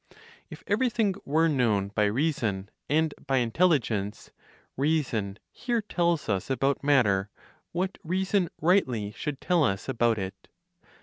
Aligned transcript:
If 0.49 0.63
everything 0.65 1.13
were 1.25 1.47
known 1.47 1.89
by 1.89 2.05
reason 2.05 2.71
and 2.89 3.13
by 3.27 3.37
intelligence, 3.37 4.31
reason 4.75 5.37
here 5.51 5.83
tells 5.83 6.27
us 6.27 6.49
about 6.49 6.83
matter 6.83 7.29
what 7.71 7.99
reason 8.03 8.49
rightly 8.59 9.11
should 9.11 9.39
tell 9.39 9.63
us 9.63 9.87
about 9.87 10.17
it. 10.17 10.47